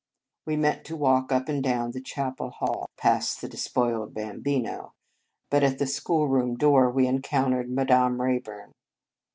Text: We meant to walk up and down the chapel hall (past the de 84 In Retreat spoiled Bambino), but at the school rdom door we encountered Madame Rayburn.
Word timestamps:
We 0.47 0.55
meant 0.55 0.83
to 0.85 0.95
walk 0.95 1.31
up 1.31 1.47
and 1.47 1.61
down 1.63 1.91
the 1.91 2.01
chapel 2.01 2.49
hall 2.49 2.89
(past 2.97 3.39
the 3.39 3.47
de 3.47 3.51
84 3.51 3.51
In 3.51 3.51
Retreat 3.51 3.61
spoiled 3.61 4.13
Bambino), 4.15 4.93
but 5.51 5.61
at 5.61 5.77
the 5.77 5.85
school 5.85 6.27
rdom 6.27 6.57
door 6.57 6.89
we 6.89 7.05
encountered 7.05 7.69
Madame 7.69 8.19
Rayburn. 8.19 8.71